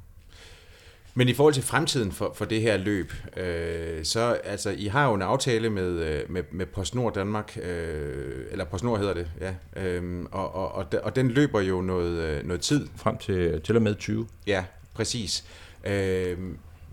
[1.13, 5.07] Men i forhold til fremtiden for, for det her løb, øh, så altså, I har
[5.07, 9.53] jo en aftale med, øh, med, med PostNord Danmark, øh, eller PostNord hedder det, ja,
[9.83, 12.87] øh, og, og, og, og den løber jo noget, øh, noget tid.
[12.95, 14.27] Frem til, til og med 20.
[14.47, 15.45] Ja, præcis.
[15.83, 16.37] Øh,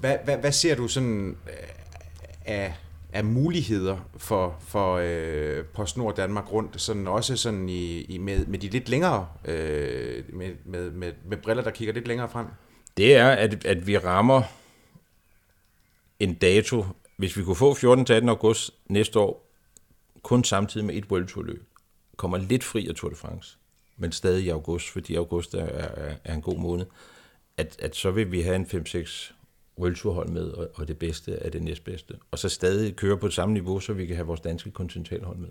[0.00, 1.52] hvad, hvad, hvad ser du sådan øh,
[2.44, 2.74] af,
[3.12, 8.58] af muligheder for, for øh, PostNord Danmark rundt, sådan også sådan i, i med, med
[8.58, 12.46] de lidt længere, øh, med, med, med, med briller, der kigger lidt længere frem?
[12.98, 14.42] Det er, at, at vi rammer
[16.20, 16.84] en dato,
[17.16, 18.04] hvis vi kunne få 14.
[18.04, 18.28] til 18.
[18.28, 19.48] august næste år,
[20.22, 21.64] kun samtidig med et World Tour løb,
[22.16, 23.58] kommer lidt fri af Tour de France,
[23.96, 26.86] men stadig i august, fordi august er, er, er en god måned,
[27.56, 29.32] at, at så vil vi have en 5-6
[29.78, 32.14] World Tour hold med, og, og det bedste er det næstbedste.
[32.30, 35.48] Og så stadig køre på samme niveau, så vi kan have vores danske kontinentalhold med.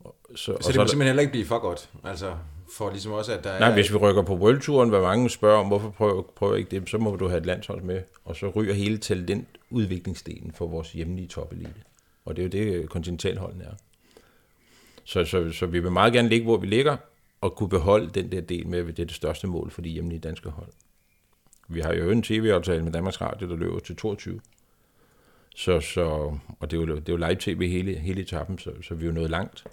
[0.00, 2.36] Og, så, Så og det så må simpelthen heller ikke blive for godt, altså
[2.76, 3.74] for ligesom også, at der Nej, er...
[3.74, 6.90] hvis vi rykker på World Touren, hvad mange spørger om, hvorfor prøver, prøver ikke det,
[6.90, 11.28] så må du have et landshold med, og så ryger hele talentudviklingsdelen for vores hjemlige
[11.28, 11.82] topelite.
[12.24, 13.74] Og det er jo det, kontinentalholdene er.
[15.04, 16.96] Så, så, så vi vil meget gerne ligge, hvor vi ligger,
[17.40, 19.88] og kunne beholde den der del med, at det er det største mål for de
[19.88, 20.72] hjemlige danske hold.
[21.68, 24.40] Vi har jo en tv-aftale med Danmarks Radio, der løber til 22.
[25.56, 26.04] Så, så,
[26.60, 29.06] og det er jo, det er jo live-tv hele, hele etappen, så, så vi er
[29.06, 29.64] jo nået langt.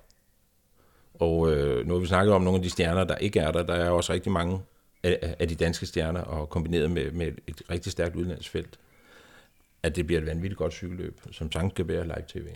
[1.20, 3.64] Og øh, nu har vi snakket om nogle af de stjerner, der ikke er der.
[3.64, 4.60] Der er også rigtig mange
[5.04, 8.80] af, af de danske stjerner, og kombineret med, med et rigtig stærkt udlandsfelt,
[9.84, 12.48] at det bliver et vanvittigt godt cykelløb, som sagtens skal være live-tv.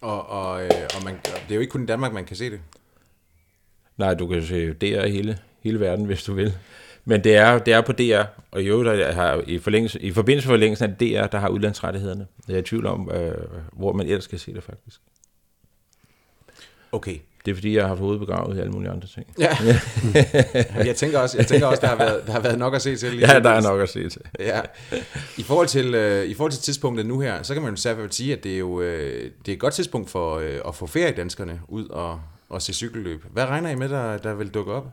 [0.00, 2.50] Og, og, øh, og man, det er jo ikke kun i Danmark, man kan se
[2.50, 2.60] det.
[3.96, 6.52] Nej, du kan se DR i hele, hele verden, hvis du vil.
[7.04, 10.12] Men det er, det er på DR, og i øvrigt der har, i, forlængelse, i
[10.12, 12.26] forbindelse med forlængelsen af DR, der har udlandsrettighederne.
[12.48, 13.34] Jeg er i tvivl om, øh,
[13.72, 15.00] hvor man ellers skal se det faktisk.
[16.94, 17.18] Okay.
[17.44, 19.26] Det er fordi, jeg har haft hovedet begravet i alle mulige andre ting.
[19.38, 19.56] Ja.
[20.90, 22.96] jeg tænker også, jeg tænker også der, har været, der har været nok at se
[22.96, 23.10] til.
[23.10, 24.20] Lige ja, der er nok at se til.
[24.38, 24.60] Ja.
[25.38, 28.14] I forhold til, øh, i forhold til tidspunktet nu her, så kan man jo særligt
[28.14, 30.86] sige, at det er jo øh, det er et godt tidspunkt for øh, at få
[30.86, 33.24] feriedanskerne ud og, og se cykelløb.
[33.32, 34.86] Hvad regner I med, der, der vil dukke op?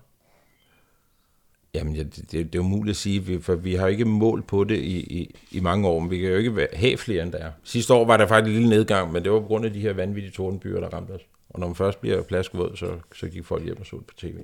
[1.74, 4.06] Jamen, ja, det, det, det er jo muligt at sige, for vi har jo ikke
[4.06, 7.24] mål på det i, i, i mange år, men vi kan jo ikke have flere,
[7.24, 7.52] end der er.
[7.64, 9.80] Sidste år var der faktisk en lille nedgang, men det var på grund af de
[9.80, 11.22] her vanvittige tordenbyer, der ramte os.
[11.54, 14.38] Og når man først bliver plaskvåd, så, så gik folk hjem og så på tv.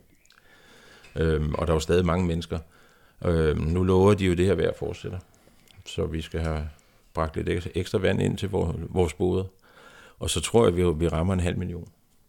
[1.16, 2.60] Øhm, og der var stadig mange mennesker.
[3.26, 5.20] Øhm, nu lover de jo det her vejr fortsætter.
[5.86, 6.70] Så vi skal have
[7.14, 8.50] bragt lidt ekstra vand ind til
[8.90, 9.48] vores både.
[10.20, 11.88] Og så tror jeg, at vi, vi rammer en halv million.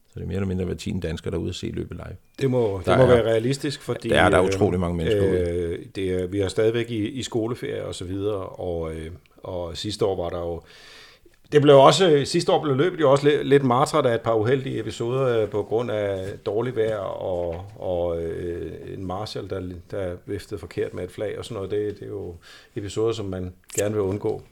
[0.08, 1.96] Så det er mere eller mindre hver 10 danskere, der er ude at se løbet
[1.96, 2.16] live.
[2.40, 4.08] Det må, det må er, være realistisk, fordi...
[4.08, 7.84] Der er der utrolig mange mennesker øh, det er, Vi er stadigvæk i, i skoleferie
[7.84, 10.62] og så videre, og, øh, og sidste år var der jo
[11.52, 14.34] det blev også, sidste år blev løbet jo også lidt, lidt martret af et par
[14.34, 20.12] uheldige episoder øh, på grund af dårligt vejr og, og øh, en marshal, der, der
[20.26, 21.70] viftede forkert med et flag og sådan noget.
[21.70, 22.34] Det, det er jo
[22.76, 24.42] episoder, som man gerne vil undgå.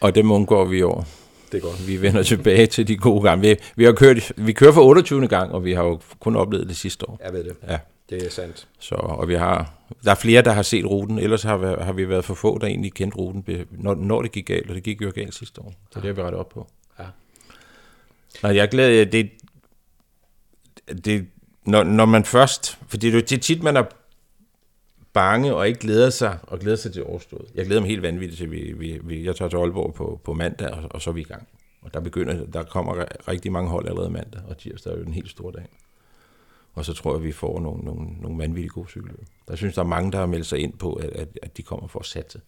[0.00, 1.06] Og dem undgår vi i år.
[1.52, 1.88] Det er godt.
[1.88, 3.48] Vi vender tilbage til de gode gange.
[3.48, 5.28] Vi, vi, har kørt, vi kører for 28.
[5.28, 7.20] gang, og vi har jo kun oplevet det sidste år.
[7.24, 7.56] Jeg ved det.
[7.68, 7.78] Ja.
[8.10, 8.68] Det er sandt.
[8.78, 12.08] Så, og vi har, der er flere, der har set ruten, ellers har, har vi
[12.08, 15.02] været for få, der egentlig kendte ruten, når, når det gik galt, og det gik
[15.02, 15.70] jo galt sidste år.
[15.90, 16.00] Så ja.
[16.00, 16.66] det har vi rettet op på.
[16.98, 17.04] Ja.
[18.42, 19.30] Nej, jeg er glad, det,
[21.04, 21.26] det,
[21.64, 23.84] når, når man først, fordi det, det er tit, man er
[25.12, 27.50] bange og ikke glæder sig, og glæder sig til årstået.
[27.54, 30.34] Jeg glæder mig helt vanvittigt til, vi, vi, vi, jeg tager til Aalborg på, på
[30.34, 31.48] mandag, og, og så er vi i gang.
[31.82, 35.14] Og der begynder, der kommer rigtig mange hold allerede mandag, og tirsdag er jo en
[35.14, 35.66] helt stor dag.
[36.74, 39.26] Og så tror jeg, vi får nogle, nogle, nogle vanvittigt gode cykelløb.
[39.48, 41.62] Der synes, der er mange, der har meldt sig ind på, at, at, at de
[41.62, 42.40] kommer for at satse.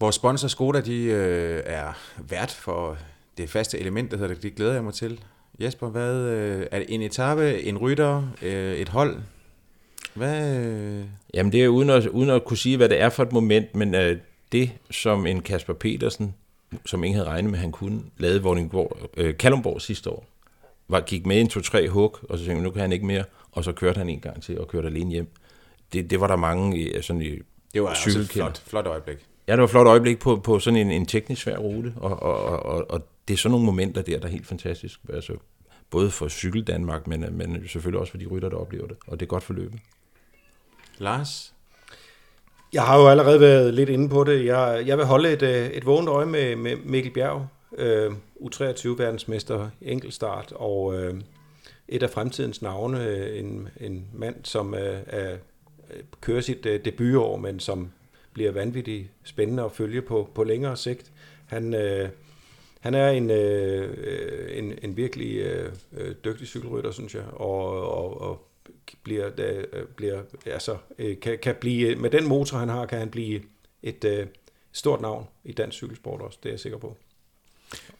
[0.00, 1.92] Vores sponsor Skoda, de øh, er
[2.28, 2.98] vært for
[3.38, 4.42] det faste element, der hedder det.
[4.42, 5.20] Det glæder jeg mig til.
[5.60, 9.16] Jesper, hvad, øh, er det en etape, en rytter, øh, et hold?
[10.14, 10.56] Hvad?
[10.56, 11.04] Øh...
[11.34, 13.74] Jamen det er uden at, uden at kunne sige, hvad det er for et moment,
[13.74, 14.18] men øh,
[14.52, 16.34] det, som en Kasper Petersen,
[16.86, 20.26] som ingen havde regnet med, han kunne, lavede Vordingborg, øh, Kalumborg sidste år,
[20.90, 23.64] var, gik med en to-tre hug, og så tænkte nu kan han ikke mere, og
[23.64, 25.28] så kørte han en gang til og kørte alene hjem.
[25.92, 27.38] Det, det var der mange i, sådan i
[27.74, 29.18] Det var også et flot, flot øjeblik.
[29.48, 32.22] Ja, det var et flot øjeblik på, på sådan en, en teknisk svær rute, og,
[32.22, 35.00] og, og, og det er sådan nogle momenter der, der er helt fantastisk.
[35.12, 35.32] Altså,
[35.90, 39.20] både for Cykel Danmark, men, men selvfølgelig også for de rytter, der oplever det, og
[39.20, 39.80] det er godt for løbet.
[40.98, 41.54] Lars?
[42.72, 44.44] Jeg har jo allerede været lidt inde på det.
[44.44, 47.46] Jeg, jeg vil holde et, øh, et vågent øje med, med Mikkel Bjerg,
[47.78, 51.20] øh, U23-verdensmester enkeltstart, og øh,
[51.88, 55.38] et af fremtidens navne, øh, en, en mand, som øh, er, øh,
[56.20, 57.90] kører sit øh, debutår, men som
[58.32, 61.12] bliver vanvittigt spændende at følge på, på længere sigt.
[61.46, 62.08] Han, øh,
[62.80, 68.20] han er en, øh, en, en virkelig øh, øh dygtig cykelrytter, synes jeg, og, og,
[68.20, 68.48] og
[69.02, 70.76] bliver, der, øh, bliver altså,
[71.22, 73.40] kan, kan blive, med den motor, han har, kan han blive
[73.82, 74.26] et øh,
[74.72, 76.96] stort navn i dansk cykelsport også, det er jeg sikker på.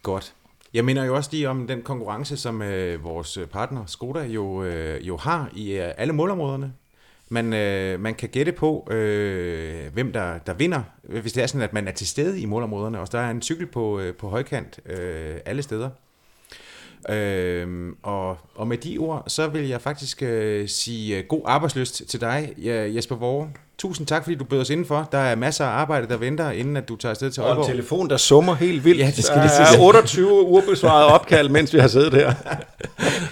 [0.03, 0.33] Godt.
[0.73, 5.07] Jeg mener jo også lige om den konkurrence, som øh, vores partner Skoda jo, øh,
[5.07, 6.73] jo har i øh, alle målområderne.
[7.29, 11.61] Man, øh, man kan gætte på, øh, hvem der, der vinder, hvis det er sådan,
[11.61, 12.99] at man er til stede i målområderne.
[12.99, 15.89] Og der er en cykel på, øh, på højkant øh, alle steder.
[17.09, 17.67] Øh,
[18.03, 22.21] og, og med de ord, så vil jeg faktisk øh, sige øh, god arbejdsløst til
[22.21, 22.53] dig,
[22.95, 23.49] Jesper Vore.
[23.77, 25.09] Tusind tak, fordi du bød os indenfor.
[25.11, 27.57] Der er masser af arbejde, der venter, inden at du tager afsted til Aalborg.
[27.57, 28.99] Og en telefon, der summer helt vildt.
[28.99, 32.33] Ja, det skal der det er 28 urbesvarede opkald, mens vi har siddet her.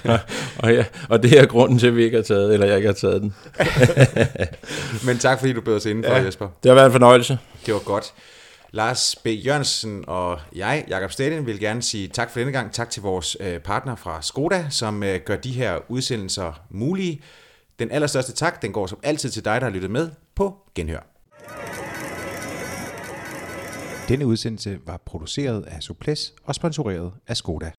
[0.64, 2.88] og, ja, og det er grunden til, at vi ikke har taget, eller jeg ikke
[2.88, 3.36] har taget den.
[5.08, 6.48] Men tak, fordi du bød os indenfor, ja, Jesper.
[6.64, 7.38] Det har været en fornøjelse.
[7.66, 8.14] Det var godt.
[8.72, 9.28] Lars B.
[9.28, 12.74] Jørgensen og jeg, Jakob Stedin, vil gerne sige tak for denne gang.
[12.74, 17.22] Tak til vores øh, partner fra Skoda, som øh, gør de her udsendelser mulige.
[17.80, 21.00] Den allerstørste tak, den går som altid til dig, der har lyttet med på Genhør.
[24.08, 27.72] Denne udsendelse var produceret af Suples og sponsoreret af Skoda.